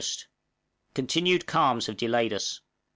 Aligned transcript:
_Continued 0.95 1.45
calms 1.45 1.85
have 1.85 1.95
delayed 1.95 2.33
us. 2.33 2.59